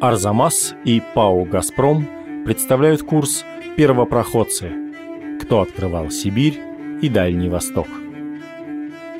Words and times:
Арзамас 0.00 0.76
и 0.84 1.02
ПАО 1.14 1.44
«Газпром» 1.44 2.44
представляют 2.44 3.02
курс 3.02 3.44
«Первопроходцы. 3.76 4.70
Кто 5.42 5.60
открывал 5.60 6.10
Сибирь 6.10 6.60
и 7.02 7.08
Дальний 7.08 7.48
Восток». 7.48 7.88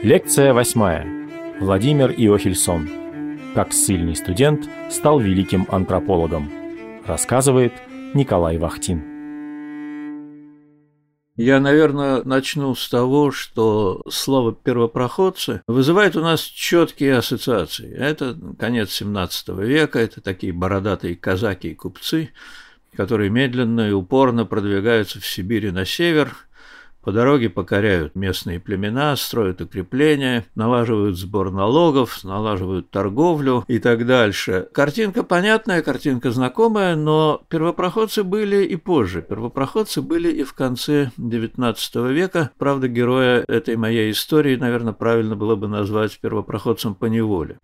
Лекция 0.03 0.55
восьмая. 0.55 1.05
Владимир 1.59 2.13
Иохельсон. 2.13 2.89
Как 3.57 3.73
ссыльный 3.73 4.15
студент 4.15 4.71
стал 4.89 5.19
великим 5.19 5.67
антропологом. 5.69 6.49
Рассказывает 7.05 7.73
Николай 8.15 8.57
Вахтин. 8.57 9.18
Я, 11.39 11.61
наверное, 11.61 12.25
начну 12.25 12.75
с 12.75 12.89
того, 12.89 13.31
что 13.31 14.03
слово 14.11 14.53
«первопроходцы» 14.53 15.63
вызывает 15.69 16.17
у 16.17 16.21
нас 16.21 16.41
четкие 16.41 17.17
ассоциации. 17.17 17.95
Это 17.95 18.37
конец 18.59 19.01
XVII 19.01 19.65
века, 19.65 20.01
это 20.01 20.21
такие 20.21 20.53
бородатые 20.53 21.15
казаки 21.15 21.69
и 21.69 21.75
купцы, 21.77 22.31
которые 22.97 23.31
медленно 23.31 23.89
и 23.89 23.93
упорно 23.93 24.47
продвигаются 24.47 25.21
в 25.21 25.27
Сибири 25.27 25.71
на 25.71 25.85
север– 25.85 26.37
по 27.03 27.13
дороге 27.13 27.49
покоряют 27.49 28.15
местные 28.15 28.61
племена, 28.61 29.17
строят 29.17 29.61
укрепления, 29.61 30.45
налаживают 30.55 31.17
сбор 31.17 31.51
налогов, 31.51 32.23
налаживают 32.25 32.91
торговлю 32.91 33.65
и 33.69 33.79
так 33.79 34.07
дальше. 34.07 34.69
Картинка 34.73 35.23
понятная, 35.23 35.83
картинка 35.83 36.31
знакомая, 36.31 36.97
но 36.97 37.43
первопроходцы 37.49 38.25
были 38.25 38.65
и 38.65 38.77
позже. 38.77 39.23
Первопроходцы 39.23 40.03
были 40.03 40.31
и 40.31 40.43
в 40.43 40.53
конце 40.55 41.11
XIX 41.19 42.13
века. 42.13 42.51
Правда, 42.59 42.89
героя 42.89 43.45
этой 43.49 43.77
моей 43.77 44.11
истории, 44.11 44.57
наверное, 44.57 44.93
правильно 44.93 45.37
было 45.37 45.57
бы 45.57 45.69
назвать 45.69 46.19
первопроходцем 46.21 46.95
по 46.95 47.07
неволе. 47.07 47.59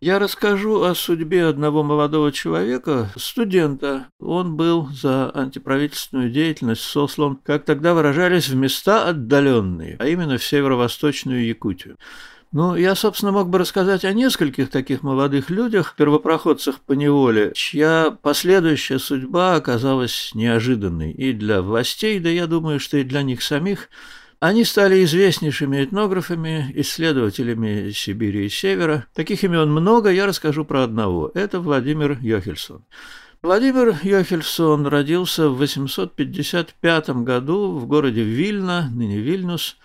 Я 0.00 0.18
расскажу 0.18 0.82
о 0.82 0.94
судьбе 0.94 1.46
одного 1.46 1.82
молодого 1.82 2.30
человека, 2.30 3.10
студента. 3.16 4.08
Он 4.20 4.54
был 4.54 4.88
за 4.88 5.30
антиправительственную 5.34 6.30
деятельность 6.30 6.82
сослан, 6.82 7.38
как 7.42 7.64
тогда 7.64 7.94
выражались, 7.94 8.48
в 8.48 8.56
места 8.56 9.08
отдаленные, 9.08 9.96
а 9.98 10.06
именно 10.06 10.36
в 10.36 10.44
северо-восточную 10.44 11.46
Якутию. 11.46 11.96
Ну, 12.52 12.76
я, 12.76 12.94
собственно, 12.94 13.32
мог 13.32 13.48
бы 13.48 13.58
рассказать 13.58 14.04
о 14.04 14.12
нескольких 14.12 14.70
таких 14.70 15.02
молодых 15.02 15.50
людях, 15.50 15.94
первопроходцах 15.96 16.80
по 16.80 16.92
неволе, 16.92 17.52
чья 17.54 18.16
последующая 18.22 18.98
судьба 18.98 19.56
оказалась 19.56 20.30
неожиданной 20.34 21.12
и 21.12 21.32
для 21.32 21.62
властей, 21.62 22.20
да 22.20 22.28
я 22.28 22.46
думаю, 22.46 22.80
что 22.80 22.98
и 22.98 23.04
для 23.04 23.22
них 23.22 23.42
самих– 23.42 23.88
они 24.46 24.64
стали 24.64 25.02
известнейшими 25.04 25.84
этнографами, 25.84 26.70
исследователями 26.74 27.90
Сибири 27.90 28.46
и 28.46 28.48
Севера. 28.48 29.06
Таких 29.14 29.42
имен 29.44 29.70
много, 29.70 30.10
я 30.10 30.26
расскажу 30.26 30.64
про 30.64 30.84
одного. 30.84 31.30
Это 31.34 31.60
Владимир 31.60 32.18
Йохельсон. 32.20 32.84
Владимир 33.42 33.96
Йохельсон 34.02 34.86
родился 34.86 35.48
в 35.48 35.56
855 35.58 37.10
году 37.24 37.78
в 37.78 37.86
городе 37.86 38.22
Вильна, 38.22 38.88
ныне 38.92 39.18
Вильнюс. 39.18 39.76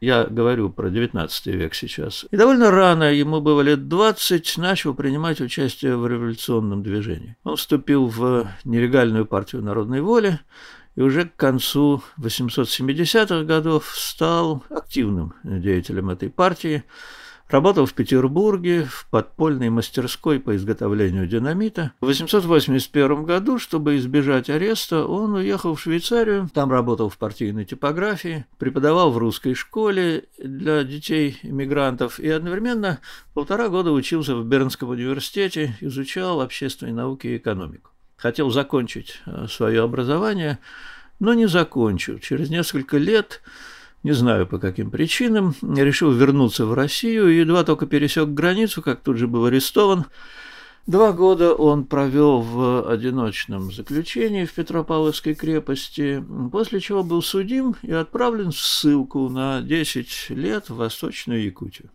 Я 0.00 0.24
говорю 0.24 0.70
про 0.70 0.88
XIX 0.88 1.28
век 1.46 1.74
сейчас. 1.74 2.26
И 2.30 2.36
довольно 2.36 2.70
рано, 2.70 3.12
ему 3.12 3.40
было 3.40 3.60
лет 3.62 3.88
20, 3.88 4.58
начал 4.58 4.94
принимать 4.94 5.40
участие 5.40 5.96
в 5.96 6.06
революционном 6.06 6.82
движении. 6.82 7.36
Он 7.42 7.56
вступил 7.56 8.06
в 8.06 8.48
нелегальную 8.64 9.26
партию 9.26 9.62
народной 9.62 10.00
воли, 10.00 10.38
и 10.98 11.00
уже 11.00 11.26
к 11.26 11.36
концу 11.36 12.02
870-х 12.18 13.44
годов 13.44 13.94
стал 13.94 14.64
активным 14.68 15.32
деятелем 15.44 16.10
этой 16.10 16.28
партии, 16.28 16.82
Работал 17.48 17.86
в 17.86 17.94
Петербурге 17.94 18.84
в 18.84 19.06
подпольной 19.10 19.70
мастерской 19.70 20.38
по 20.38 20.54
изготовлению 20.54 21.26
динамита. 21.26 21.92
В 21.98 22.04
881 22.04 23.24
году, 23.24 23.58
чтобы 23.58 23.96
избежать 23.96 24.50
ареста, 24.50 25.06
он 25.06 25.32
уехал 25.32 25.74
в 25.74 25.80
Швейцарию. 25.80 26.50
Там 26.52 26.70
работал 26.70 27.08
в 27.08 27.16
партийной 27.16 27.64
типографии, 27.64 28.44
преподавал 28.58 29.12
в 29.12 29.16
русской 29.16 29.54
школе 29.54 30.24
для 30.36 30.84
детей 30.84 31.38
иммигрантов 31.42 32.20
и 32.20 32.28
одновременно 32.28 32.98
полтора 33.32 33.70
года 33.70 33.92
учился 33.92 34.36
в 34.36 34.44
Бернском 34.44 34.90
университете, 34.90 35.74
изучал 35.80 36.42
общественные 36.42 36.92
науки 36.92 37.28
и 37.28 37.38
экономику 37.38 37.92
хотел 38.18 38.50
закончить 38.50 39.22
э, 39.24 39.46
свое 39.48 39.82
образование, 39.82 40.58
но 41.20 41.32
не 41.32 41.46
закончил. 41.48 42.18
Через 42.18 42.50
несколько 42.50 42.98
лет, 42.98 43.40
не 44.02 44.12
знаю 44.12 44.46
по 44.46 44.58
каким 44.58 44.90
причинам, 44.90 45.54
решил 45.62 46.12
вернуться 46.12 46.66
в 46.66 46.74
Россию 46.74 47.28
и 47.30 47.38
едва 47.38 47.64
только 47.64 47.86
пересек 47.86 48.28
границу, 48.28 48.82
как 48.82 49.00
тут 49.00 49.16
же 49.16 49.26
был 49.26 49.46
арестован. 49.46 50.04
Два 50.86 51.12
года 51.12 51.52
он 51.52 51.84
провел 51.84 52.40
в 52.40 52.90
одиночном 52.90 53.70
заключении 53.70 54.46
в 54.46 54.54
Петропавловской 54.54 55.34
крепости, 55.34 56.24
после 56.50 56.80
чего 56.80 57.04
был 57.04 57.20
судим 57.20 57.76
и 57.82 57.92
отправлен 57.92 58.52
в 58.52 58.58
ссылку 58.58 59.28
на 59.28 59.60
10 59.60 60.30
лет 60.30 60.70
в 60.70 60.76
Восточную 60.76 61.44
Якутию. 61.44 61.90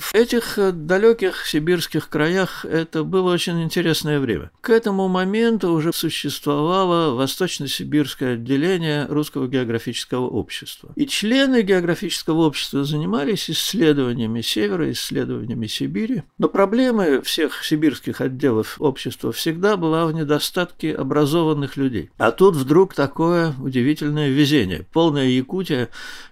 В 0.00 0.14
этих 0.14 0.58
э, 0.58 0.72
далеких 0.72 1.46
сибирских 1.46 2.08
краях 2.08 2.64
это 2.64 3.04
было 3.04 3.32
очень 3.34 3.62
интересное 3.62 4.18
время. 4.18 4.50
К 4.62 4.70
этому 4.70 5.08
моменту 5.08 5.70
уже 5.72 5.92
существовало 5.92 7.14
Восточно-Сибирское 7.14 8.34
отделение 8.34 9.04
Русского 9.06 9.46
географического 9.46 10.26
общества. 10.26 10.90
И 10.96 11.06
члены 11.06 11.60
географического 11.60 12.46
общества 12.46 12.82
занимались 12.84 13.50
исследованиями 13.50 14.40
Севера, 14.40 14.90
исследованиями 14.90 15.66
Сибири. 15.66 16.22
Но 16.38 16.48
проблемы 16.48 17.20
всех 17.20 17.62
сибирских 17.62 18.22
отделов 18.22 18.76
общества 18.78 19.32
всегда 19.32 19.76
была 19.76 20.06
в 20.06 20.12
недостатке 20.12 20.94
образованных 20.94 21.76
людей. 21.76 22.10
А 22.16 22.30
тут 22.30 22.56
вдруг 22.56 22.94
такое 22.94 23.54
удивительное 23.60 24.30
везение. 24.30 24.86
Полная 24.94 25.26
Якутия 25.26 25.90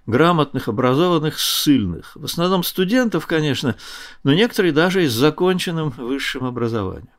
грамотных, 0.09 0.69
образованных, 0.69 1.39
ссыльных. 1.39 2.17
В 2.17 2.25
основном 2.25 2.65
студентов, 2.65 3.27
конечно, 3.27 3.77
но 4.25 4.33
некоторые 4.33 4.73
даже 4.73 5.05
и 5.05 5.07
с 5.07 5.13
законченным 5.13 5.91
высшим 5.91 6.45
образованием. 6.45 7.11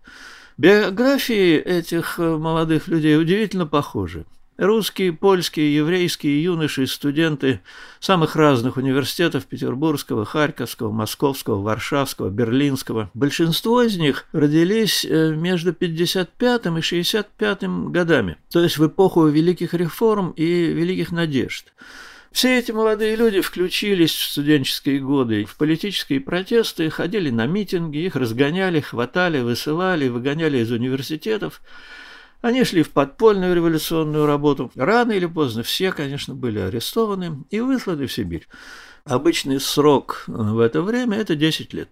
Биографии 0.57 1.55
этих 1.55 2.19
э, 2.19 2.37
молодых 2.37 2.87
людей 2.87 3.17
удивительно 3.17 3.67
похожи. 3.67 4.25
Русские, 4.57 5.13
польские, 5.13 5.73
еврейские 5.73 6.43
юноши 6.43 6.83
и 6.83 6.87
студенты 6.87 7.61
самых 8.01 8.35
разных 8.35 8.75
университетов 8.75 9.45
Петербургского, 9.45 10.25
Харьковского, 10.25 10.91
Московского, 10.91 11.61
Варшавского, 11.61 12.29
Берлинского. 12.29 13.09
Большинство 13.13 13.83
из 13.83 13.97
них 13.97 14.25
родились 14.33 15.05
э, 15.05 15.33
между 15.35 15.73
55 15.73 16.65
и 16.65 16.81
65 16.81 17.63
годами, 17.91 18.37
то 18.51 18.61
есть 18.61 18.79
в 18.79 18.87
эпоху 18.87 19.27
великих 19.27 19.75
реформ 19.75 20.31
и 20.31 20.43
великих 20.43 21.11
надежд. 21.11 21.71
Все 22.31 22.59
эти 22.59 22.71
молодые 22.71 23.15
люди 23.15 23.41
включились 23.41 24.13
в 24.13 24.31
студенческие 24.31 24.99
годы 24.99 25.45
в 25.45 25.57
политические 25.57 26.19
протесты, 26.19 26.89
ходили 26.89 27.31
на 27.31 27.47
митинги, 27.47 27.97
их 27.97 28.15
разгоняли, 28.15 28.81
хватали, 28.81 29.41
высылали, 29.41 30.09
выгоняли 30.09 30.59
из 30.59 30.71
университетов. 30.71 31.61
Они 32.41 32.63
шли 32.63 32.83
в 32.83 32.91
подпольную 32.91 33.55
революционную 33.55 34.25
работу. 34.25 34.71
Рано 34.75 35.11
или 35.11 35.25
поздно 35.25 35.63
все, 35.63 35.91
конечно, 35.91 36.35
были 36.35 36.59
арестованы 36.59 37.43
и 37.49 37.59
высланы 37.59 38.05
в 38.05 38.13
Сибирь. 38.13 38.47
Обычный 39.05 39.59
срок 39.59 40.23
в 40.27 40.59
это 40.59 40.81
время– 40.81 41.17
это 41.19 41.35
10 41.35 41.73
лет. 41.73 41.89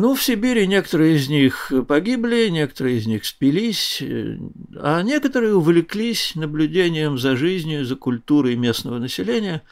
Ну, 0.00 0.14
в 0.14 0.22
Сибири 0.22 0.68
некоторые 0.68 1.16
из 1.16 1.28
них 1.28 1.72
погибли, 1.88 2.48
некоторые 2.50 2.98
из 2.98 3.06
них 3.08 3.24
спились, 3.24 4.00
а 4.76 5.02
некоторые 5.02 5.56
увлеклись 5.56 6.36
наблюдением 6.36 7.18
за 7.18 7.34
жизнью, 7.34 7.84
за 7.84 7.96
культурой 7.96 8.54
местного 8.54 8.98
населения, 8.98 9.62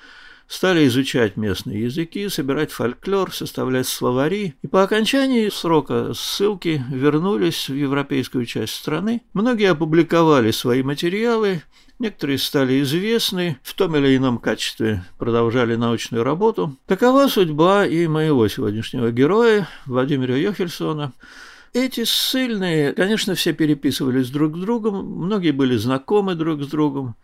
стали 0.48 0.84
изучать 0.88 1.36
местные 1.36 1.84
языки, 1.84 2.28
собирать 2.28 2.72
фольклор, 2.72 3.32
составлять 3.32 3.86
словари, 3.86 4.56
и 4.62 4.66
по 4.66 4.82
окончании 4.82 5.48
срока 5.48 6.12
ссылки 6.12 6.82
вернулись 6.90 7.68
в 7.68 7.74
европейскую 7.74 8.46
часть 8.46 8.74
страны. 8.74 9.22
Многие 9.32 9.70
опубликовали 9.70 10.50
свои 10.50 10.82
материалы, 10.82 11.62
Некоторые 11.98 12.36
стали 12.36 12.82
известны, 12.82 13.58
в 13.62 13.72
том 13.74 13.96
или 13.96 14.14
ином 14.16 14.36
качестве 14.38 15.02
продолжали 15.16 15.76
научную 15.76 16.24
работу. 16.24 16.76
Такова 16.86 17.26
судьба 17.28 17.86
и 17.86 18.06
моего 18.06 18.46
сегодняшнего 18.48 19.10
героя, 19.10 19.66
Владимира 19.86 20.36
Йохельсона. 20.36 21.12
Эти 21.72 22.04
ссыльные, 22.04 22.92
конечно, 22.92 23.34
все 23.34 23.54
переписывались 23.54 24.28
друг 24.28 24.56
с 24.56 24.60
другом, 24.60 25.06
многие 25.06 25.52
были 25.52 25.76
знакомы 25.76 26.34
друг 26.34 26.62
с 26.62 26.66
другом. 26.66 27.16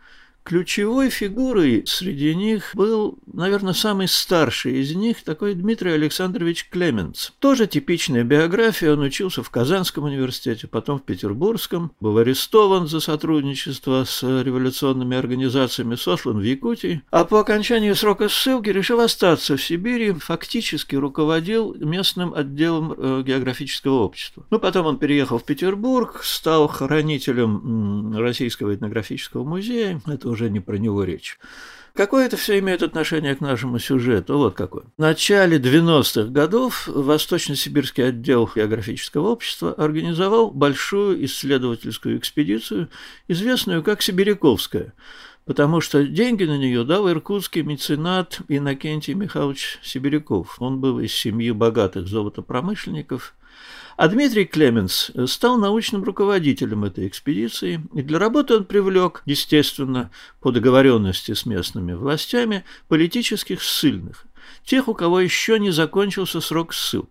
Ключевой 0.43 1.09
фигурой 1.09 1.83
среди 1.85 2.35
них 2.35 2.71
был, 2.73 3.17
наверное, 3.31 3.73
самый 3.73 4.09
старший 4.09 4.81
из 4.81 4.93
них, 4.93 5.23
такой 5.23 5.53
Дмитрий 5.53 5.91
Александрович 5.91 6.67
Клеменц. 6.69 7.29
Тоже 7.39 7.65
типичная 7.65 8.25
биография, 8.25 8.91
он 8.91 8.99
учился 8.99 9.41
в 9.41 9.49
Казанском 9.49 10.03
университете, 10.03 10.67
потом 10.67 10.99
в 10.99 11.03
Петербургском, 11.03 11.93
был 12.01 12.17
арестован 12.17 12.87
за 12.87 12.99
сотрудничество 12.99 14.03
с 14.03 14.21
революционными 14.21 15.15
организациями, 15.15 15.95
сослан 15.95 16.39
в 16.39 16.43
Якутии, 16.43 17.01
а 17.09 17.23
по 17.23 17.39
окончании 17.39 17.93
срока 17.93 18.27
ссылки 18.27 18.69
решил 18.69 18.99
остаться 18.99 19.55
в 19.55 19.63
Сибири, 19.63 20.11
фактически 20.11 20.95
руководил 20.95 21.73
местным 21.79 22.33
отделом 22.33 22.93
э, 22.97 23.23
географического 23.25 24.01
общества. 24.01 24.45
Ну, 24.49 24.59
потом 24.59 24.87
он 24.87 24.97
переехал 24.99 25.39
в 25.39 25.45
Петербург, 25.45 26.21
стал 26.23 26.67
хранителем 26.67 28.17
Российского 28.17 28.75
этнографического 28.75 29.45
музея, 29.45 30.01
это 30.05 30.32
уже 30.33 30.49
не 30.49 30.59
про 30.59 30.77
него 30.77 31.03
речь. 31.03 31.39
Какое 31.95 32.25
это 32.25 32.37
все 32.37 32.57
имеет 32.57 32.81
отношение 32.81 33.35
к 33.35 33.39
нашему 33.39 33.77
сюжету? 33.77 34.39
Вот 34.39 34.55
какое. 34.55 34.85
В 34.97 34.99
начале 34.99 35.59
90-х 35.59 36.31
годов 36.31 36.87
Восточно-Сибирский 36.87 38.07
отдел 38.07 38.49
географического 38.53 39.29
общества 39.29 39.73
организовал 39.75 40.49
большую 40.49 41.23
исследовательскую 41.25 42.17
экспедицию, 42.17 42.89
известную 43.27 43.83
как 43.83 44.01
Сибиряковская, 44.01 44.93
потому 45.45 45.81
что 45.81 46.03
деньги 46.03 46.45
на 46.45 46.57
нее 46.57 46.83
дал 46.83 47.07
иркутский 47.07 47.61
меценат 47.61 48.39
Иннокентий 48.47 49.13
Михайлович 49.13 49.77
Сибиряков. 49.83 50.55
Он 50.59 50.81
был 50.81 50.99
из 50.99 51.13
семьи 51.13 51.51
богатых 51.51 52.07
золотопромышленников– 52.07 53.35
а 53.97 54.07
Дмитрий 54.07 54.45
Клеменс 54.45 55.11
стал 55.27 55.57
научным 55.57 56.03
руководителем 56.03 56.83
этой 56.83 57.07
экспедиции, 57.07 57.81
и 57.93 58.01
для 58.01 58.19
работы 58.19 58.55
он 58.55 58.65
привлек, 58.65 59.21
естественно, 59.25 60.11
по 60.39 60.51
договоренности 60.51 61.33
с 61.33 61.45
местными 61.45 61.93
властями, 61.93 62.63
политических 62.87 63.61
ссыльных, 63.61 64.25
тех, 64.65 64.87
у 64.87 64.93
кого 64.93 65.19
еще 65.19 65.59
не 65.59 65.71
закончился 65.71 66.41
срок 66.41 66.73
ссылки. 66.73 67.09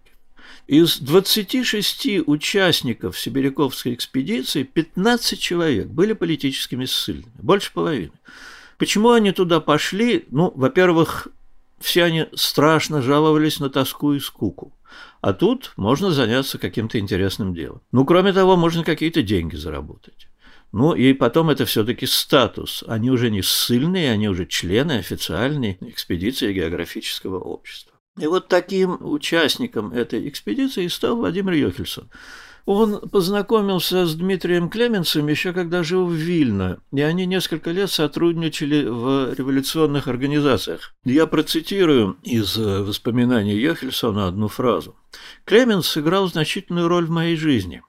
Из 0.66 0.98
26 0.98 2.26
участников 2.26 3.18
Сибиряковской 3.18 3.94
экспедиции 3.94 4.62
15 4.62 5.38
человек 5.40 5.88
были 5.88 6.12
политическими 6.12 6.84
ссыльными, 6.84 7.32
больше 7.38 7.72
половины. 7.72 8.12
Почему 8.78 9.10
они 9.10 9.32
туда 9.32 9.60
пошли? 9.60 10.24
Ну, 10.30 10.52
во-первых, 10.54 11.28
все 11.82 12.04
они 12.04 12.26
страшно 12.34 13.02
жаловались 13.02 13.60
на 13.60 13.70
тоску 13.70 14.12
и 14.12 14.20
скуку. 14.20 14.76
А 15.20 15.32
тут 15.32 15.72
можно 15.76 16.10
заняться 16.10 16.58
каким-то 16.58 16.98
интересным 16.98 17.54
делом. 17.54 17.82
Ну, 17.92 18.04
кроме 18.04 18.32
того, 18.32 18.56
можно 18.56 18.84
какие-то 18.84 19.22
деньги 19.22 19.56
заработать. 19.56 20.28
Ну, 20.72 20.94
и 20.94 21.12
потом 21.12 21.50
это 21.50 21.66
все-таки 21.66 22.06
статус. 22.06 22.82
Они 22.86 23.10
уже 23.10 23.30
не 23.30 23.42
ссыльные, 23.42 24.10
они 24.10 24.28
уже 24.28 24.46
члены 24.46 24.92
официальной 24.92 25.76
экспедиции 25.80 26.52
географического 26.52 27.38
общества. 27.38 27.92
И 28.18 28.26
вот 28.26 28.48
таким 28.48 28.98
участником 29.00 29.92
этой 29.92 30.28
экспедиции 30.28 30.86
стал 30.88 31.16
Владимир 31.16 31.52
Йохельсон– 31.52 32.10
он 32.64 33.00
познакомился 33.08 34.06
с 34.06 34.14
Дмитрием 34.14 34.68
Клеменцем 34.68 35.26
еще 35.28 35.52
когда 35.52 35.82
жил 35.82 36.06
в 36.06 36.12
Вильно, 36.12 36.80
и 36.92 37.00
они 37.00 37.26
несколько 37.26 37.70
лет 37.70 37.90
сотрудничали 37.90 38.84
в 38.84 39.34
революционных 39.34 40.08
организациях. 40.08 40.94
Я 41.04 41.26
процитирую 41.26 42.16
из 42.22 42.56
воспоминаний 42.56 43.56
Йохельсона 43.56 44.28
одну 44.28 44.48
фразу. 44.48 44.96
«Клеменс 45.44 45.86
сыграл 45.86 46.28
значительную 46.28 46.88
роль 46.88 47.06
в 47.06 47.10
моей 47.10 47.36
жизни. 47.36 47.82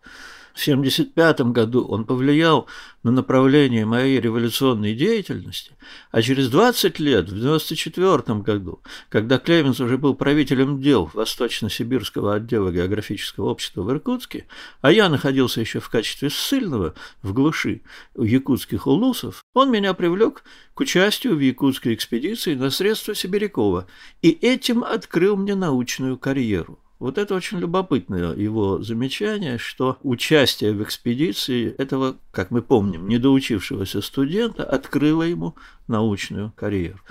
В 0.54 0.62
1975 0.62 1.52
году 1.52 1.84
он 1.86 2.06
повлиял 2.06 2.68
на 3.02 3.12
направление 3.12 3.88
моей 3.88 4.20
революционной 4.22 4.94
деятельности, 4.94 5.72
а 6.12 6.22
через 6.22 6.50
20 6.50 7.00
лет, 7.00 7.26
в 7.26 7.34
1994 7.34 8.40
году, 8.40 8.80
когда 9.10 9.40
Клеменс 9.40 9.80
уже 9.80 9.98
был 9.98 10.14
правителем 10.14 10.80
дел 10.80 11.10
Восточно-Сибирского 11.14 12.36
отдела 12.36 12.72
географического 12.72 13.50
общества 13.50 13.82
в 13.82 13.92
Иркутске, 13.92 14.46
а 14.82 14.92
я 14.92 15.10
находился 15.10 15.60
еще 15.60 15.80
в 15.80 15.90
качестве 15.90 16.30
ссыльного 16.30 16.94
в 17.24 17.34
глуши 17.34 17.82
у 18.14 18.24
якутских 18.24 18.86
улусов, 18.86 19.44
он 19.56 19.72
меня 19.72 19.96
привлек 19.96 20.44
к 20.76 20.80
участию 20.82 21.36
в 21.36 21.40
якутской 21.40 21.96
экспедиции 21.96 22.54
на 22.54 22.70
средства 22.70 23.16
Сибирякова 23.16 23.88
и 24.22 24.30
этим 24.30 24.84
открыл 24.84 25.36
мне 25.36 25.56
научную 25.56 26.18
карьеру. 26.20 26.82
Вот 27.04 27.18
это 27.18 27.36
очень 27.36 27.60
любопытное 27.60 28.34
его 28.34 28.82
замечание, 28.82 29.58
что 29.58 29.98
участие 30.04 30.72
в 30.72 30.82
экспедиции 30.82 31.76
этого, 31.78 32.16
как 32.32 32.50
мы 32.50 32.62
помним, 32.62 33.10
недоучившегося 33.10 34.02
студента 34.02 34.64
открыло 34.64 35.24
ему 35.24 35.54
научную 35.90 36.54
карьеру. 36.56 37.02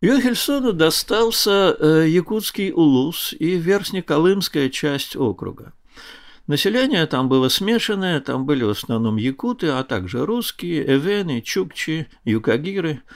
Йохельсону 0.00 0.72
достался 0.72 1.76
э, 1.78 2.06
якутский 2.08 2.72
улус 2.72 3.34
и 3.38 3.56
верхнеколымская 3.56 4.70
часть 4.70 5.14
округа. 5.14 5.74
Население 6.46 7.04
там 7.04 7.28
было 7.28 7.50
смешанное, 7.50 8.20
там 8.20 8.46
были 8.46 8.64
в 8.64 8.70
основном 8.70 9.18
якуты, 9.18 9.68
а 9.68 9.84
также 9.84 10.24
русские, 10.24 10.90
эвены, 10.90 11.42
чукчи, 11.42 12.06
юкагиры– 12.24 13.02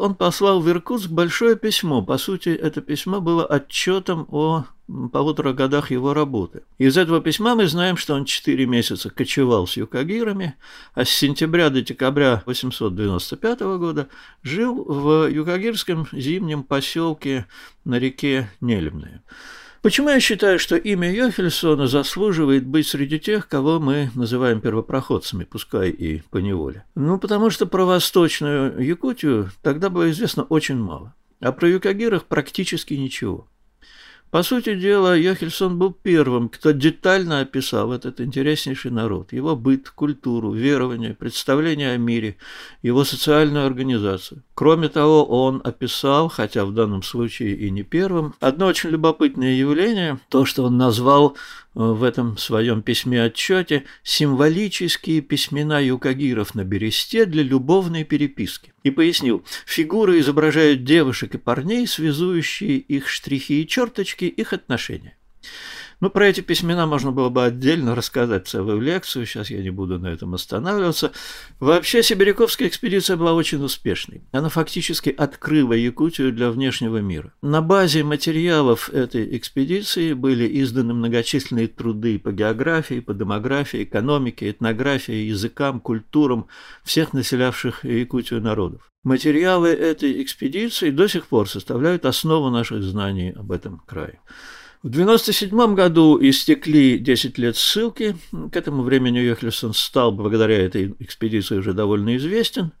он 0.00 0.14
послал 0.14 0.62
в 0.62 0.70
Иркутск 0.70 1.10
большое 1.10 1.56
письмо. 1.56 2.00
По 2.00 2.16
сути, 2.16 2.48
это 2.48 2.80
письмо 2.80 3.20
было 3.20 3.44
отчетом 3.44 4.26
о 4.30 4.64
полутора 5.12 5.52
годах 5.52 5.90
его 5.90 6.14
работы. 6.14 6.62
Из 6.78 6.96
этого 6.96 7.20
письма 7.20 7.54
мы 7.54 7.66
знаем, 7.66 7.96
что 7.96 8.14
он 8.14 8.24
четыре 8.24 8.66
месяца 8.66 9.10
кочевал 9.10 9.66
с 9.66 9.76
юкагирами, 9.76 10.54
а 10.94 11.04
с 11.04 11.10
сентября 11.10 11.70
до 11.70 11.82
декабря 11.82 12.42
895 12.46 13.60
года 13.60 14.08
жил 14.42 14.84
в 14.84 15.28
юкагирском 15.28 16.08
зимнем 16.12 16.62
поселке 16.62 17.46
на 17.84 17.98
реке 17.98 18.50
Нелемная. 18.60 19.22
Почему 19.82 20.10
я 20.10 20.20
считаю, 20.20 20.58
что 20.58 20.76
имя 20.76 21.10
Йохельсона 21.10 21.86
заслуживает 21.86 22.66
быть 22.66 22.86
среди 22.86 23.18
тех, 23.18 23.48
кого 23.48 23.80
мы 23.80 24.10
называем 24.14 24.60
первопроходцами, 24.60 25.44
пускай 25.44 25.88
и 25.88 26.20
по 26.30 26.36
неволе? 26.36 26.84
Ну, 26.94 27.18
потому 27.18 27.48
что 27.48 27.64
про 27.64 27.86
Восточную 27.86 28.78
Якутию 28.84 29.50
тогда 29.62 29.88
было 29.88 30.10
известно 30.10 30.42
очень 30.42 30.76
мало, 30.76 31.14
а 31.40 31.52
про 31.52 31.66
юкагирах 31.66 32.26
практически 32.26 32.92
ничего. 32.92 33.48
По 34.30 34.44
сути 34.44 34.76
дела, 34.76 35.16
Йохельсон 35.16 35.76
был 35.76 35.92
первым, 35.92 36.48
кто 36.48 36.70
детально 36.70 37.40
описал 37.40 37.92
этот 37.92 38.20
интереснейший 38.20 38.92
народ, 38.92 39.32
его 39.32 39.56
быт, 39.56 39.90
культуру, 39.90 40.52
верование, 40.52 41.14
представление 41.14 41.94
о 41.94 41.96
мире, 41.96 42.36
его 42.80 43.02
социальную 43.02 43.66
организацию. 43.66 44.44
Кроме 44.54 44.88
того, 44.88 45.24
он 45.24 45.60
описал, 45.64 46.28
хотя 46.28 46.64
в 46.64 46.72
данном 46.72 47.02
случае 47.02 47.56
и 47.56 47.70
не 47.70 47.82
первым, 47.82 48.34
одно 48.38 48.66
очень 48.66 48.90
любопытное 48.90 49.54
явление, 49.54 50.20
то, 50.28 50.44
что 50.44 50.62
он 50.62 50.76
назвал 50.76 51.36
Э, 51.74 51.92
в 51.92 52.02
этом 52.02 52.36
своем 52.36 52.82
письме-отчете 52.82 53.84
символические 54.02 55.20
письмена 55.20 55.82
юкагиров 55.82 56.54
на 56.54 56.64
бересте 56.64 57.26
для 57.26 57.44
любовной 57.44 58.02
переписки. 58.02 58.72
И 58.82 58.90
пояснил, 58.90 59.44
фигуры 59.66 60.20
изображают 60.20 60.84
девушек 60.84 61.34
и 61.34 61.38
парней, 61.38 61.86
связующие 61.86 62.78
их 62.78 63.08
штрихи 63.08 63.62
и 63.62 63.66
черточки, 63.66 64.24
их 64.24 64.52
отношения. 64.52 65.16
Ну, 66.00 66.08
про 66.08 66.28
эти 66.28 66.40
письмена 66.40 66.86
можно 66.86 67.12
было 67.12 67.28
бы 67.28 67.44
отдельно 67.44 67.94
рассказать 67.94 68.48
целую 68.48 68.80
лекцию, 68.80 69.26
сейчас 69.26 69.50
я 69.50 69.62
не 69.62 69.68
буду 69.68 69.98
на 69.98 70.06
этом 70.06 70.32
останавливаться. 70.34 71.12
Вообще, 71.58 72.02
Сибиряковская 72.02 72.68
экспедиция 72.68 73.18
была 73.18 73.34
очень 73.34 73.62
успешной. 73.62 74.22
Она 74.32 74.48
фактически 74.48 75.10
открыла 75.10 75.74
Якутию 75.74 76.32
для 76.32 76.50
внешнего 76.50 76.98
мира. 76.98 77.34
На 77.42 77.60
базе 77.60 78.02
материалов 78.02 78.88
этой 78.88 79.36
экспедиции 79.36 80.14
были 80.14 80.62
изданы 80.62 80.94
многочисленные 80.94 81.68
труды 81.68 82.18
по 82.18 82.32
географии, 82.32 83.00
по 83.00 83.12
демографии, 83.12 83.84
экономике, 83.84 84.50
этнографии, 84.50 85.26
языкам, 85.28 85.80
культурам 85.80 86.46
всех 86.82 87.12
населявших 87.12 87.84
Якутию 87.84 88.40
народов. 88.40 88.90
Материалы 89.02 89.68
этой 89.68 90.22
экспедиции 90.22 90.90
до 90.90 91.08
сих 91.08 91.26
пор 91.26 91.48
составляют 91.48 92.04
основу 92.06 92.50
наших 92.50 92.82
знаний 92.82 93.32
об 93.32 93.50
этом 93.52 93.82
крае. 93.86 94.20
В 94.82 94.86
1997 94.86 95.74
году 95.74 96.18
истекли 96.22 96.96
10 96.96 97.36
лет 97.36 97.56
ссылки. 97.58 98.16
К 98.50 98.56
этому 98.56 98.82
времени 98.82 99.18
Йохлисон 99.18 99.74
стал, 99.74 100.10
благодаря 100.10 100.56
этой 100.56 100.94
экспедиции, 101.00 101.58
уже 101.58 101.74
довольно 101.74 102.16
известен. 102.16 102.72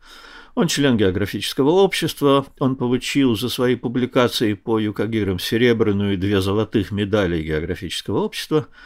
Он 0.54 0.66
член 0.66 0.96
географического 0.96 1.68
общества, 1.68 2.46
он 2.58 2.76
получил 2.76 3.36
за 3.36 3.50
свои 3.50 3.76
публикации 3.76 4.54
по 4.54 4.78
юкагирам 4.78 5.38
серебряную 5.38 6.14
и 6.14 6.16
две 6.16 6.40
золотых 6.40 6.90
медали 6.90 7.42
географического 7.42 8.20
общества– 8.20 8.66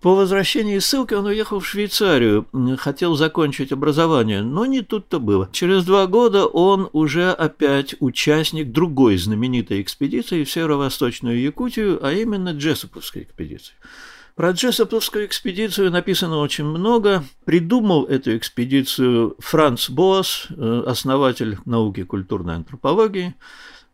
по 0.00 0.14
возвращении 0.14 0.78
ссылки 0.78 1.14
он 1.14 1.26
уехал 1.26 1.60
в 1.60 1.66
Швейцарию, 1.66 2.46
хотел 2.78 3.16
закончить 3.16 3.72
образование, 3.72 4.42
но 4.42 4.66
не 4.66 4.82
тут-то 4.82 5.18
было. 5.18 5.48
Через 5.52 5.84
два 5.84 6.06
года 6.06 6.46
он 6.46 6.88
уже 6.92 7.30
опять 7.30 7.94
участник 8.00 8.72
другой 8.72 9.16
знаменитой 9.16 9.80
экспедиции 9.80 10.44
в 10.44 10.50
северо-восточную 10.50 11.40
Якутию, 11.40 11.98
а 12.04 12.12
именно 12.12 12.50
Джессоповской 12.50 13.22
экспедиции. 13.22 13.74
Про 14.36 14.50
Джессоповскую 14.50 15.24
экспедицию 15.24 15.90
написано 15.90 16.40
очень 16.40 16.66
много. 16.66 17.24
Придумал 17.46 18.04
эту 18.04 18.36
экспедицию 18.36 19.34
Франц 19.38 19.88
Боас, 19.88 20.48
э, 20.50 20.82
основатель 20.86 21.56
науки 21.64 22.02
культурной 22.02 22.56
антропологии. 22.56 23.34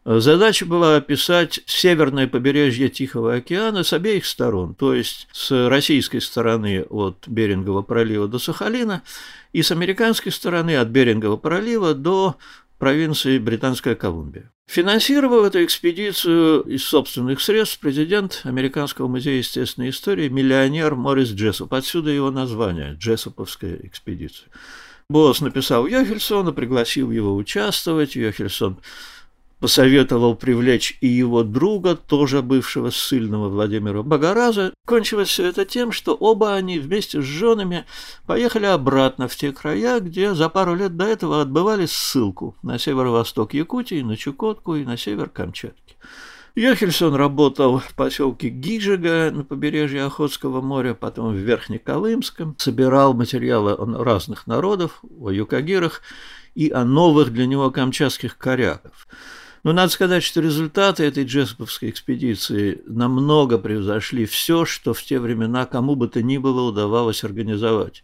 Задача 0.05 0.67
была 0.67 0.97
описать 0.97 1.61
северное 1.67 2.27
побережье 2.27 2.89
Тихого 2.89 3.35
океана 3.35 3.85
с 3.85 3.93
обеих 3.93 4.27
сторон, 4.27 4.75
то 4.75 4.95
есть 4.95 5.29
с 5.33 5.69
российской 5.69 6.21
стороны 6.21 6.85
от 6.91 7.29
Берингового 7.29 7.83
пролива 7.83 8.27
до 8.27 8.41
Сахалина 8.41 9.03
и 9.53 9.63
с 9.63 9.71
американской 9.71 10.33
стороны 10.33 10.77
от 10.77 10.89
Берингового 10.89 11.37
пролива 11.37 11.95
до 11.95 12.37
провинции 12.79 13.39
Британская 13.39 13.95
Колумбия. 13.95 14.51
Финансировал 14.67 15.45
эту 15.45 15.63
экспедицию 15.65 16.63
из 16.63 16.83
собственных 16.83 17.41
средств 17.41 17.79
президент 17.79 18.41
Американского 18.43 19.07
музея 19.07 19.39
естественной 19.39 19.91
истории, 19.91 20.29
миллионер 20.29 20.97
Морис 20.97 21.31
Джессоп. 21.31 21.73
Отсюда 21.75 22.11
его 22.11 22.33
название– 22.33 22.97
Джессоповская 22.99 23.79
экспедиция. 23.85 24.49
Босс 25.09 25.41
написал 25.41 25.87
Йохельсона, 25.87 26.53
пригласил 26.53 27.13
его 27.13 27.37
участвовать. 27.37 28.17
Йохельсон 28.17 28.79
посоветовал 29.63 30.35
привлечь 30.35 30.99
и 31.01 31.07
его 31.07 31.45
друга, 31.45 31.95
тоже 31.95 32.43
бывшего 32.43 32.91
ссыльного 32.91 33.49
Владимира 33.49 34.03
Богораза. 34.03 34.75
Кончилось 34.85 35.29
все 35.29 35.47
это 35.47 35.65
тем, 35.65 35.93
что 35.93 36.15
оба 36.15 36.55
они 36.55 36.81
вместе 36.81 37.23
с 37.23 37.25
женами 37.25 37.85
поехали 38.27 38.67
обратно 38.67 39.29
в 39.29 39.37
те 39.37 39.53
края, 39.53 40.01
где 40.01 40.35
за 40.35 40.49
пару 40.49 40.75
лет 40.75 40.97
до 40.97 41.05
этого 41.05 41.41
отбывали 41.41 41.87
ссылку 41.87 42.57
на 42.65 42.77
северо-восток 42.77 43.55
Якутии, 43.55 44.03
на 44.03 44.17
Чукотку 44.17 44.75
и 44.75 44.85
на 44.85 44.97
север 44.97 45.29
Камчатки. 45.29 45.95
Йохельсон 46.57 47.15
работал 47.15 47.79
в 47.79 47.95
поселке 47.95 48.49
Гижига 48.49 49.31
на 49.31 49.45
побережье 49.45 50.03
Охотского 50.03 50.61
моря, 50.61 50.95
потом 50.95 51.35
в 51.35 51.37
Верхнеколымском, 51.37 52.57
собирал 52.59 53.15
материалы 53.15 53.77
разных 53.79 54.49
народов, 54.49 55.05
о 55.21 55.31
юкагирах 55.31 56.03
и 56.57 56.69
о 56.69 56.85
новых 56.85 57.33
для 57.33 57.47
него 57.47 57.71
камчатских 57.71 58.37
коряков. 58.37 59.07
Но 59.65 59.73
надо 59.73 59.93
сказать, 59.93 60.25
что 60.25 60.41
результаты 60.41 61.05
этой 61.05 61.25
джессоповской 61.25 61.91
экспедиции 61.91 62.83
намного 62.87 63.59
превзошли 63.59 64.27
все, 64.27 64.65
что 64.65 64.93
в 64.93 65.03
те 65.03 65.21
времена 65.21 65.67
кому 65.67 65.95
бы 65.95 66.09
то 66.09 66.21
ни 66.21 66.37
было 66.39 66.63
удавалось 66.63 67.23
организовать. 67.23 68.03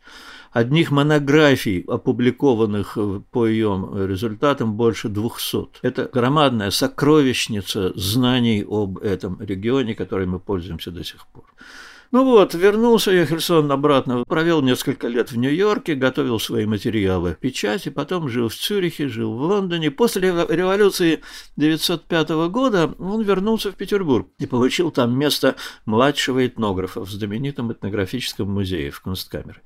Одних 0.53 0.93
монографий, 0.93 1.81
опубликованных 1.81 2.97
по 3.33 3.47
ее 3.47 3.91
результатам, 4.09 4.75
больше 4.75 5.09
200. 5.09 5.81
Это 5.83 6.09
громадная 6.12 6.71
сокровищница 6.71 7.93
знаний 7.99 8.65
об 8.67 8.99
этом 8.99 9.41
регионе, 9.41 9.95
которой 9.95 10.27
мы 10.27 10.38
пользуемся 10.38 10.93
до 10.93 11.03
сих 11.03 11.27
пор. 11.27 11.45
Ну 12.11 12.25
вот, 12.25 12.55
вернулся 12.55 13.11
я 13.11 13.27
Херсон 13.27 13.71
обратно, 13.71 14.25
провел 14.25 14.62
несколько 14.62 15.09
лет 15.09 15.31
в 15.31 15.37
Нью-Йорке, 15.37 15.95
готовил 15.95 16.41
свои 16.41 16.65
материалы 16.65 17.35
в 17.35 17.37
печати, 17.37 17.91
потом 17.91 18.31
жил 18.31 18.49
в 18.49 18.55
Цюрихе, 18.55 19.09
жил 19.09 19.35
в 19.35 19.43
Лондоне. 19.43 19.91
После 19.91 20.31
революции 20.31 21.21
1905 21.57 22.31
года 22.50 22.95
он 22.99 23.23
вернулся 23.23 23.71
в 23.73 23.75
Петербург 23.75 24.29
и 24.38 24.47
получил 24.47 24.91
там 24.91 25.19
место 25.19 25.57
младшего 25.85 26.47
этнографа 26.47 27.03
в 27.03 27.11
знаменитом 27.11 27.73
этнографическом 27.73 28.50
музее 28.50 28.91
в 28.91 29.03
Кунсткамере. 29.03 29.61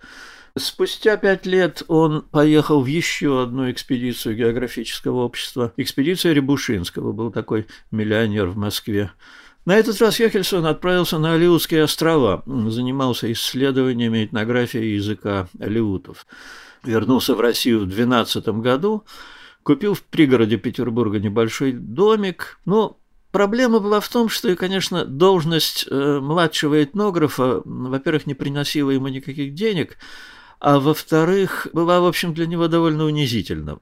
Спустя 0.58 1.16
пять 1.16 1.46
лет 1.46 1.84
он 1.86 2.22
поехал 2.22 2.82
в 2.82 2.86
еще 2.86 3.42
одну 3.42 3.70
экспедицию 3.70 4.36
географического 4.36 5.22
общества. 5.22 5.72
Экспедиция 5.76 6.32
Рябушинского, 6.32 7.12
был 7.12 7.30
такой 7.30 7.68
миллионер 7.92 8.48
в 8.48 8.56
Москве. 8.56 9.12
На 9.64 9.76
этот 9.76 10.00
раз 10.00 10.18
Йохельсон 10.18 10.66
отправился 10.66 11.18
на 11.18 11.34
Алиутские 11.34 11.84
острова, 11.84 12.42
занимался 12.46 13.30
исследованиями 13.30 14.24
этнографии 14.24 14.96
языка 14.96 15.48
алиутов. 15.60 16.26
Вернулся 16.82 17.36
в 17.36 17.40
Россию 17.40 17.80
в 17.80 17.86
12 17.86 18.48
году, 18.48 19.04
купил 19.62 19.94
в 19.94 20.02
пригороде 20.02 20.56
Петербурга 20.56 21.20
небольшой 21.20 21.72
домик, 21.72 22.58
но 22.64 22.98
Проблема 23.32 23.80
была 23.80 24.00
в 24.00 24.08
том, 24.10 24.28
что, 24.28 24.54
конечно, 24.56 25.06
должность 25.06 25.86
э, 25.90 26.20
младшего 26.20 26.84
этнографа, 26.84 27.62
во-первых, 27.64 28.26
не 28.26 28.34
приносила 28.34 28.90
ему 28.90 29.08
никаких 29.08 29.54
денег, 29.54 29.96
а 30.60 30.78
во-вторых, 30.78 31.66
была, 31.72 32.00
в 32.00 32.04
общем, 32.04 32.34
для 32.34 32.46
него 32.46 32.68
довольно 32.68 33.06
унизительна. 33.06 33.78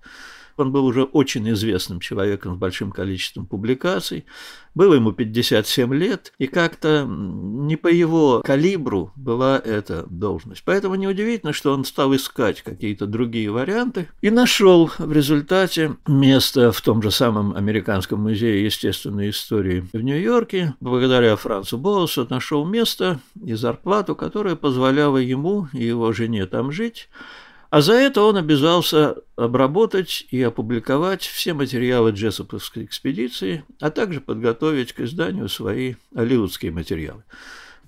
Он 0.61 0.73
был 0.73 0.85
уже 0.85 1.05
очень 1.05 1.49
известным 1.51 2.01
человеком 2.01 2.55
с 2.55 2.59
большим 2.59 2.93
количеством 2.93 3.47
публикаций. 3.47 4.25
Было 4.75 4.95
ему 4.95 5.13
57 5.13 5.93
лет, 5.95 6.33
и 6.39 6.47
как-то 6.47 7.05
не 7.05 7.77
по 7.77 7.89
его 7.89 8.41
калибру 8.45 9.13
была 9.17 9.59
эта 9.59 10.07
должность. 10.09 10.63
Поэтому 10.65 10.95
неудивительно, 10.95 11.53
что 11.53 11.73
он 11.73 11.85
стал 11.85 12.15
искать 12.15 12.63
какие-то 12.63 13.07
другие 13.07 13.51
варианты 13.51 14.09
и 14.21 14.31
нашел 14.31 14.91
в 14.99 15.13
результате 15.13 15.97
место 16.07 16.71
в 16.71 16.81
том 16.81 17.03
же 17.03 17.11
самом 17.11 17.57
Американском 17.57 18.21
музее 18.21 18.65
естественной 18.65 19.31
истории 19.31 19.85
в 19.93 20.01
Нью-Йорке. 20.01 20.75
Благодаря 20.81 21.35
Францу 21.37 21.79
Боусу 21.79 22.27
нашел 22.31 22.65
место 22.65 23.19
и 23.45 23.55
зарплату, 23.55 24.15
которая 24.15 24.55
позволяла 24.55 25.17
ему 25.17 25.69
и 25.73 25.85
его 25.85 26.13
жене 26.13 26.47
там 26.47 26.71
жить. 26.71 27.09
А 27.71 27.83
за 27.83 27.93
это 27.93 28.23
он 28.23 28.37
обязался 28.37 29.17
обработать 29.37 30.27
и 30.31 30.43
опубликовать 30.43 31.23
все 31.23 31.55
материалы 31.55 32.11
Джессоповской 32.11 32.85
экспедиции, 32.85 33.65
а 33.81 33.91
также 33.91 34.21
подготовить 34.21 34.93
к 34.93 35.01
изданию 35.01 35.49
свои 35.49 35.95
алиутские 36.15 36.73
материалы. 36.73 37.23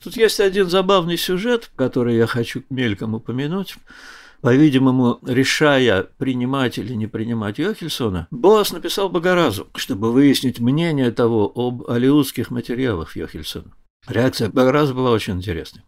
Тут 0.02 0.16
есть 0.16 0.38
один 0.38 0.68
забавный 0.68 1.16
сюжет, 1.16 1.70
который 1.74 2.16
я 2.16 2.26
хочу 2.26 2.62
мельком 2.70 3.14
упомянуть. 3.14 3.74
По-видимому, 4.40 5.20
решая, 5.24 6.02
принимать 6.02 6.78
или 6.78 6.94
не 6.94 7.06
принимать 7.06 7.58
Йохельсона, 7.58 8.26
Боас 8.32 8.72
написал 8.72 9.08
Богоразу, 9.08 9.68
чтобы 9.76 10.12
выяснить 10.12 10.58
мнение 10.58 11.12
того 11.12 11.50
об 11.54 11.88
алиутских 11.88 12.50
материалах 12.50 13.16
Йохельсона. 13.16 13.72
Реакция 14.08 14.48
Богораза 14.48 14.94
была 14.94 15.12
очень 15.12 15.34
интересной. 15.34 15.82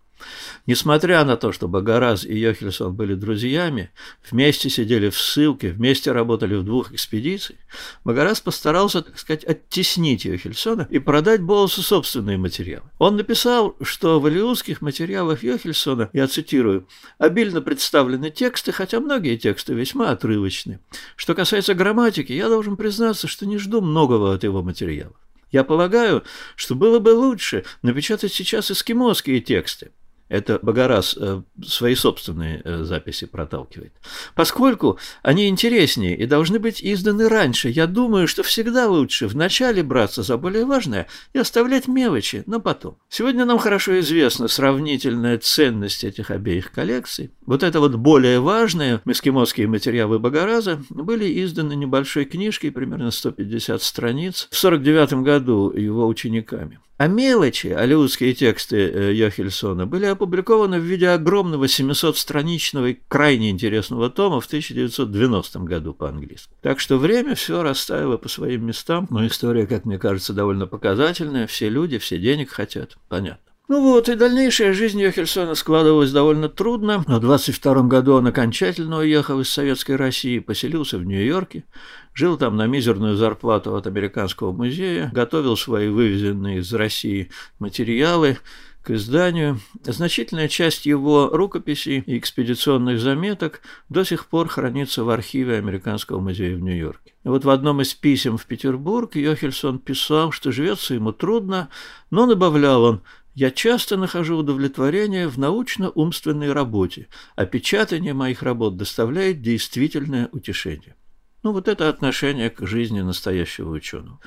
Несмотря 0.67 1.25
на 1.25 1.37
то, 1.37 1.53
что 1.53 1.69
Багараз 1.69 2.25
и 2.25 2.35
Йохельсон 2.39 2.95
были 2.95 3.15
друзьями, 3.15 3.91
вместе 4.31 4.71
сидели 4.71 5.11
в 5.11 5.19
ссылке, 5.19 5.71
вместе 5.71 6.13
работали 6.13 6.55
в 6.55 6.65
двух 6.65 6.93
экспедициях, 6.93 7.59
Багараз 8.05 8.41
постарался, 8.41 9.03
так 9.03 9.19
сказать, 9.19 9.45
оттеснить 9.45 10.25
Йохельсона 10.25 10.87
и 10.91 10.99
продать 10.99 11.43
Болосу 11.43 11.83
собственные 11.83 12.39
материалы. 12.39 12.85
Он 12.99 13.17
написал, 13.17 13.77
что 13.83 14.21
в 14.21 14.27
алиутских 14.27 14.81
материалах 14.81 15.43
Йохельсона, 15.43 16.09
я 16.13 16.27
цитирую, 16.29 16.87
обильно 17.19 17.61
представлены 17.61 18.31
тексты, 18.31 18.73
хотя 18.73 19.01
многие 19.01 19.37
тексты 19.37 19.75
весьма 19.75 20.11
отрывочны. 20.11 20.81
Что 21.17 21.35
касается 21.35 21.75
грамматики, 21.75 22.33
я 22.33 22.49
должен 22.49 22.77
признаться, 22.77 23.29
что 23.29 23.47
не 23.47 23.59
жду 23.59 23.83
многого 23.83 24.33
от 24.33 24.45
его 24.45 24.63
материала. 24.63 25.15
Я 25.55 25.63
полагаю, 25.63 26.25
что 26.57 26.75
было 26.75 26.99
бы 26.99 27.11
лучше 27.11 27.65
напечатать 27.83 28.33
сейчас 28.33 28.73
эскимосские 28.73 29.41
тексты, 29.41 29.93
это 30.35 30.59
Богораз 30.61 31.17
э, 31.17 31.43
свои 31.65 31.95
собственные 31.95 32.61
э, 32.65 32.83
записи 32.83 33.27
проталкивает. 33.27 33.93
Поскольку 34.35 34.99
они 35.23 35.49
интереснее 35.49 36.17
и 36.17 36.27
должны 36.27 36.59
быть 36.59 36.83
изданы 36.83 37.29
раньше, 37.29 37.69
я 37.69 37.87
думаю, 37.87 38.27
что 38.27 38.43
всегда 38.43 38.89
лучше 38.89 39.29
вначале 39.29 39.85
браться 39.85 40.25
за 40.25 40.37
более 40.37 40.65
важное 40.65 41.07
и 41.33 41.39
оставлять 41.39 41.87
мелочи 41.87 42.43
на 42.47 42.59
потом. 42.59 42.99
Сегодня 43.09 43.45
нам 43.45 43.59
хорошо 43.59 44.01
известна 44.01 44.49
сравнительная 44.49 45.39
ценность 45.39 46.03
этих 46.03 46.33
обеих 46.33 46.73
коллекций. 46.73 47.31
Вот 47.47 47.63
это 47.63 47.79
вот 47.79 47.95
более 47.95 48.41
важное, 48.41 49.01
эскимосские 49.05 49.69
материалы 49.69 50.19
Богораза, 50.19 50.83
были 50.91 51.45
изданы 51.45 51.75
небольшой 51.75 52.25
книжкой, 52.25 52.73
примерно 52.73 53.13
150 53.13 53.81
страниц, 53.81 54.49
в 54.51 54.65
1949 54.65 55.25
году 55.25 55.71
его 55.71 56.09
учениками. 56.09 56.81
А 56.97 57.09
мелочи, 57.09 57.67
алиутские 57.67 58.35
тексты 58.35 58.77
э, 58.77 59.13
Йохельсона, 59.15 59.85
были 59.85 60.07
опубликованы 60.07 60.79
в 60.79 60.85
виде 60.85 61.09
огромного 61.09 61.65
700-страничного 61.65 62.91
и 62.91 63.01
крайне 63.09 63.51
интересного 63.51 64.11
тома 64.11 64.41
в 64.41 64.47
1990 64.47 65.59
году 65.61 65.93
по-английски. 65.93 66.55
Так 66.63 66.79
что 66.79 66.99
время 66.99 67.35
все 67.35 67.65
расставило 67.65 68.17
по 68.17 68.29
своим 68.29 68.67
местам, 68.67 69.09
но 69.11 69.27
история, 69.27 69.67
как 69.67 69.87
мне 69.87 69.99
кажется, 69.99 70.33
довольно 70.33 70.69
показательная. 70.69 71.49
Все 71.49 71.69
люди, 71.69 71.99
все 71.99 72.17
денег 72.19 72.51
хотят. 72.51 72.97
Понятно. 73.09 73.54
Ну 73.67 73.81
вот, 73.83 74.11
и 74.11 74.15
дальнейшая 74.15 74.75
жизнь 74.75 75.01
Йохельсона 75.01 75.55
складывалась 75.55 76.13
довольно 76.13 76.51
трудно. 76.51 76.99
В 76.99 77.19
22 77.19 77.85
году 77.85 78.13
он 78.15 78.27
окончательно 78.27 78.99
уехал 78.99 79.41
из 79.41 79.49
Советской 79.49 79.97
России, 79.97 80.39
поселился 80.39 80.99
в 80.99 81.07
Нью-Йорке, 81.07 81.65
жил 82.13 82.37
там 82.37 82.57
на 82.57 82.67
мизерную 82.67 83.17
зарплату 83.17 83.75
от 83.75 83.87
Американского 83.87 84.53
музея, 84.53 85.11
готовил 85.15 85.57
свои 85.57 85.89
вывезенные 85.89 86.59
из 86.59 86.71
России 86.75 87.31
материалы, 87.59 88.37
к 88.85 88.91
изданию. 88.91 89.61
Значительная 89.83 90.47
часть 90.47 90.87
его 90.87 91.31
рукописей 91.33 92.01
и 92.01 92.19
экспедиционных 92.19 93.01
заметок 93.01 93.63
до 93.89 94.05
сих 94.05 94.27
пор 94.27 94.49
хранится 94.49 95.05
в 95.05 95.11
архиве 95.11 95.57
Американского 95.57 96.21
музея 96.21 96.55
в 96.55 96.61
Нью-Йорке. 96.61 97.15
Вот 97.25 97.45
в 97.47 97.51
одном 97.51 97.81
из 97.81 97.95
писем 97.95 98.37
в 98.37 98.45
Петербург 98.45 99.17
Йохельсон 99.17 99.79
писал, 99.79 100.31
что 100.31 100.53
живется 100.53 100.93
ему 100.93 101.13
трудно, 101.13 101.71
но, 102.11 102.27
добавлял 102.27 102.85
он, 102.85 103.01
Я 103.35 103.51
часто 103.51 103.97
нахожу 103.97 104.37
удовлетворение 104.37 105.27
в 105.27 105.39
научно-умственной 105.39 106.53
работе, 106.53 107.09
а 107.35 107.47
печатание 107.47 108.15
моих 108.15 108.43
работ 108.43 108.77
доставляет 108.77 109.43
действительное 109.43 110.29
утешение. 110.31 110.95
Ну, 111.43 111.53
вот 111.53 111.67
это 111.67 111.89
отношение 111.89 112.49
к 112.49 112.65
жизни 112.65 113.01
настоящего 113.01 113.71
ученого. 113.71 114.21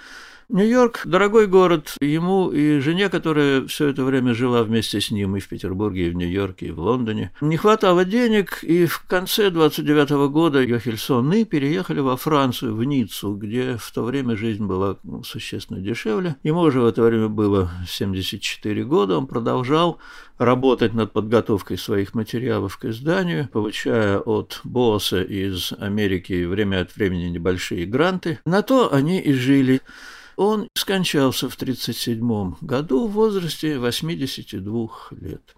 Нью-Йорк– 0.50 1.02
дорогой 1.06 1.46
город 1.48 1.98
ему 2.00 2.52
и 2.52 2.80
жене, 2.80 3.10
которая 3.10 3.68
все 3.68 3.88
это 3.88 4.06
время 4.06 4.34
жила 4.34 4.64
вместе 4.64 5.02
с 5.02 5.12
ним 5.12 5.36
и 5.36 5.42
в 5.42 5.50
Петербурге, 5.50 6.08
и 6.08 6.10
в 6.10 6.16
Нью-Йорке, 6.16 6.68
и 6.68 6.72
в 6.72 6.80
Лондоне. 6.80 7.34
Не 7.42 7.58
хватало 7.58 8.06
денег, 8.06 8.64
и 8.64 8.86
в 8.86 9.04
конце 9.08 9.50
29 9.50 10.12
-го 10.12 10.30
года 10.30 10.64
Йохельсон 10.64 11.34
и 11.34 11.44
переехали 11.44 12.00
во 12.00 12.16
Францию, 12.16 12.76
в 12.76 12.84
Ниццу, 12.86 13.36
где 13.36 13.76
в 13.78 13.92
то 13.92 14.04
время 14.04 14.38
жизнь 14.38 14.66
была 14.66 14.96
ну, 15.04 15.22
существенно 15.22 15.82
дешевле. 15.82 16.38
Ему 16.44 16.62
уже 16.62 16.80
в 16.80 16.86
это 16.86 17.02
время 17.02 17.28
было 17.28 17.70
74 17.86 18.86
года, 18.86 19.18
он 19.18 19.28
продолжал 19.28 20.00
работать 20.38 20.94
над 20.94 21.12
подготовкой 21.12 21.78
своих 21.78 22.14
материалов 22.14 22.78
к 22.78 22.86
изданию, 22.86 23.50
получая 23.52 24.20
от 24.20 24.62
босса 24.64 25.22
из 25.22 25.74
Америки 25.78 26.46
время 26.46 26.82
от 26.82 26.96
времени 26.96 27.26
небольшие 27.26 27.86
гранты. 27.86 28.40
На 28.46 28.62
то 28.62 28.94
они 28.94 29.20
и 29.20 29.34
жили. 29.34 29.82
Он 30.38 30.70
скончался 30.76 31.50
в 31.50 31.56
1937 31.56 32.56
году 32.62 33.08
в 33.08 33.12
возрасте 33.12 33.80
82 33.80 34.90
лет. 35.20 35.56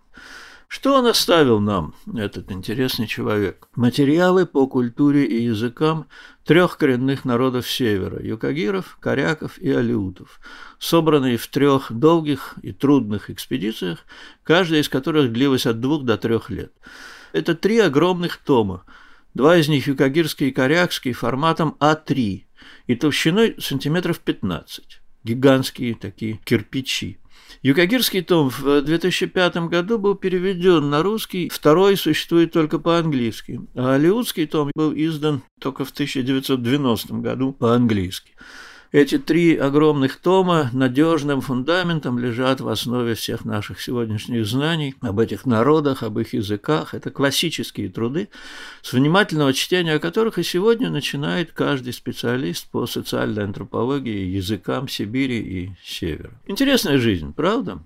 Что 0.70 0.98
он 0.98 1.08
оставил 1.08 1.60
нам, 1.60 1.96
этот 2.16 2.50
интересный 2.50 3.06
человек? 3.06 3.68
Материалы 3.76 4.46
по 4.46 4.68
культуре 4.68 5.26
и 5.26 5.44
языкам 5.44 6.08
трех 6.46 6.78
коренных 6.78 7.26
народов 7.26 7.70
Севера– 7.70 8.24
юкагиров, 8.24 8.98
коряков 9.02 9.58
и 9.58 9.70
алиутов, 9.70 10.40
собранные 10.80 11.36
в 11.38 11.48
трех 11.48 11.92
долгих 11.92 12.56
и 12.62 12.72
трудных 12.72 13.30
экспедициях, 13.30 14.06
каждая 14.44 14.80
из 14.80 14.88
которых 14.88 15.34
длилась 15.34 15.66
от 15.66 15.82
двух 15.82 16.06
до 16.06 16.18
трех 16.18 16.50
лет. 16.50 16.72
Это 17.34 17.54
три 17.54 17.80
огромных 17.80 18.38
тома, 18.38 18.86
два 19.34 19.58
из 19.58 19.68
них 19.68 19.88
юкагирский 19.88 20.50
и 20.50 20.52
корякский 20.52 21.12
форматом 21.12 21.76
А3– 21.82 22.44
и 22.88 22.96
толщиной 22.96 23.56
сантиметров 23.60 24.20
15. 24.20 25.02
Гигантские 25.24 25.96
такие 25.96 26.40
кирпичи. 26.44 27.20
Юкагирский 27.62 28.22
том 28.22 28.50
в 28.50 28.82
2005 28.82 29.58
году 29.68 29.98
был 29.98 30.16
переведен 30.16 30.90
на 30.90 31.04
русский, 31.04 31.50
второй 31.50 31.98
существует 31.98 32.54
только 32.54 32.80
по-английски, 32.80 33.62
а 33.76 33.96
Алиутский 33.96 34.46
том 34.46 34.72
был 34.76 34.94
издан 34.96 35.42
только 35.60 35.84
в 35.84 35.92
1990 35.92 37.14
году 37.16 37.52
по-английски. 37.52 38.34
Эти 38.92 39.20
три 39.20 39.56
огромных 39.56 40.16
тома 40.16 40.72
надежным 40.74 41.42
фундаментом 41.42 42.18
лежат 42.18 42.60
в 42.60 42.68
основе 42.68 43.14
всех 43.14 43.46
наших 43.46 43.80
сегодняшних 43.82 44.48
знаний 44.48 44.96
об 45.02 45.20
этих 45.20 45.46
народах, 45.46 46.02
об 46.02 46.18
их 46.18 46.34
языках. 46.34 46.96
Это 46.96 47.12
классические 47.12 47.90
труды, 47.90 48.30
с 48.82 48.94
внимательного 48.94 49.54
чтения 49.54 50.00
которых 50.00 50.40
и 50.40 50.44
сегодня 50.44 50.90
начинает 50.90 51.52
каждый 51.52 51.94
специалист 51.94 52.68
по 52.72 52.88
социальной 52.88 53.44
антропологии, 53.44 54.36
языкам 54.36 54.88
Сибири 54.88 55.38
и 55.38 55.72
Севера. 55.84 56.32
Интересная 56.48 56.98
жизнь, 56.98 57.32
правда? 57.32 57.84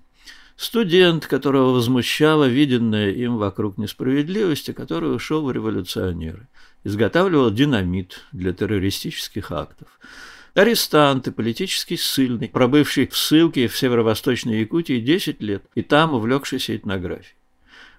Студент, 0.56 1.26
которого 1.26 1.72
возмущала 1.72 2.46
виденная 2.46 3.10
им 3.10 3.36
вокруг 3.36 3.76
несправедливости, 3.76 4.72
который 4.72 5.14
ушел 5.14 5.44
в 5.44 5.52
революционеры, 5.52 6.48
изготавливал 6.82 7.50
динамит 7.50 8.22
для 8.32 8.54
террористических 8.54 9.52
актов– 9.52 9.88
Арестанты, 10.54 11.32
политический 11.32 11.96
ссыльный, 11.96 12.48
пробывший 12.48 13.08
в 13.08 13.16
ссылке 13.16 13.66
в 13.66 13.76
северо-восточной 13.76 14.60
Якутии 14.60 15.00
10 15.00 15.42
лет 15.42 15.64
и 15.74 15.82
там 15.82 16.14
увлекшийся 16.14 16.76
этнографией. 16.76 17.34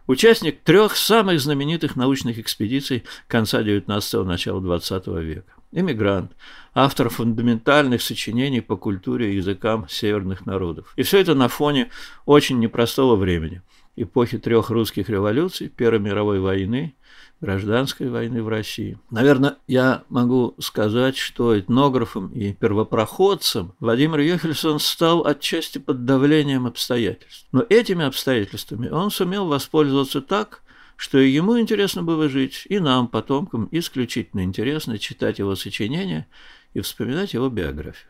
Участник 0.08 0.62
трех 0.62 0.96
самых 0.96 1.42
знаменитых 1.42 1.98
научных 1.98 2.40
экспедиций 2.40 3.04
конца 3.28 3.62
XIX– 3.62 4.24
начала 4.26 4.62
XX 4.62 5.22
века. 5.22 5.52
Эмигрант, 5.74 6.32
автор 6.74 7.10
фундаментальных 7.10 8.02
сочинений 8.02 8.62
по 8.62 8.78
культуре 8.78 9.34
и 9.34 9.36
языкам 9.36 9.90
северных 9.90 10.46
народов. 10.46 10.94
И 10.96 11.04
все 11.04 11.20
это 11.20 11.36
на 11.36 11.50
фоне 11.50 11.92
очень 12.26 12.60
непростого 12.60 13.18
времени– 13.18 13.62
эпохи 13.96 14.38
трех 14.38 14.70
русских 14.70 15.10
революций, 15.10 15.70
Первой 15.70 16.00
мировой 16.00 16.40
войны, 16.40 16.96
гражданской 17.42 18.10
войны 18.10 18.42
в 18.42 18.48
России. 18.48 18.98
Наверное, 19.10 19.58
я 19.68 20.04
могу 20.10 20.56
сказать, 20.60 21.18
что 21.18 21.58
этнографом 21.58 22.30
и 22.30 22.54
первопроходцем 22.54 23.74
Владимир 23.80 24.20
Йохельсон 24.20 24.80
стал 24.80 25.26
отчасти 25.26 25.78
под 25.78 26.06
давлением 26.06 26.66
обстоятельств. 26.66 27.48
Но 27.52 27.66
этими 27.70 28.06
обстоятельствами 28.06 28.90
он 28.90 29.12
сумел 29.12 29.48
воспользоваться 29.48 30.22
так, 30.22 30.64
что 30.96 31.20
и 31.20 31.30
ему 31.30 31.60
интересно 31.60 32.04
было 32.04 32.30
жить, 32.30 32.66
и 32.70 32.80
нам, 32.80 33.08
потомкам, 33.08 33.68
исключительно 33.72 34.44
интересно 34.44 34.98
читать 34.98 35.40
его 35.40 35.56
сочинения 35.56 36.28
и 36.74 36.80
вспоминать 36.80 37.34
его 37.34 37.50
биографию. 37.50 38.10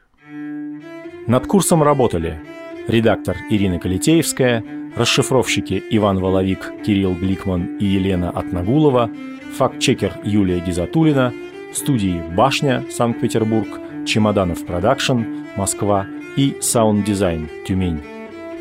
Над 1.28 1.48
курсом 1.48 1.82
работали 1.82 2.40
редактор 2.88 3.38
Ирина 3.50 3.80
Калитеевская, 3.80 4.85
расшифровщики 4.96 5.84
Иван 5.92 6.20
Воловик, 6.20 6.72
Кирилл 6.86 7.14
Гликман 7.14 7.78
и 7.78 7.86
Елена 7.86 8.30
Атнагулова, 8.30 9.10
факт-чекер 9.58 10.14
Юлия 10.24 10.60
Гизатулина, 10.60 11.34
студии 11.74 12.22
«Башня», 12.36 12.84
Санкт-Петербург, 12.90 13.68
«Чемоданов 14.06 14.66
Продакшн», 14.66 15.22
Москва 15.58 16.08
и 16.38 16.56
«Саунд-дизайн», 16.62 17.50
Тюмень. 17.68 18.02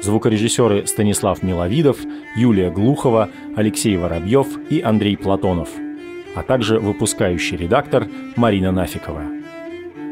Звукорежиссеры 0.03 0.87
Станислав 0.87 1.43
Миловидов, 1.43 1.99
Юлия 2.37 2.71
Глухова, 2.71 3.31
Алексей 3.57 3.97
Воробьев 3.97 4.47
и 4.69 4.81
Андрей 4.81 5.17
Платонов, 5.17 5.71
а 6.35 6.43
также 6.43 6.79
выпускающий 6.79 7.57
редактор 7.57 8.07
Марина 8.37 8.71
Нафикова. 8.71 9.23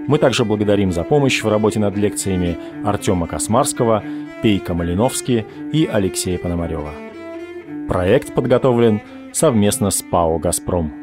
Мы 0.08 0.18
также 0.18 0.44
благодарим 0.44 0.92
за 0.92 1.04
помощь 1.04 1.42
в 1.42 1.48
работе 1.48 1.78
над 1.78 1.96
лекциями 1.96 2.56
Артема 2.84 3.26
Космарского, 3.26 4.02
Пейка 4.42 4.74
Малиновский 4.74 5.46
и 5.72 5.86
Алексея 5.86 6.36
Пономарева. 6.36 6.92
Проект 7.88 8.34
подготовлен 8.34 9.00
совместно 9.32 9.90
с 9.90 10.02
ПАО 10.02 10.38
«Газпром». 10.38 11.01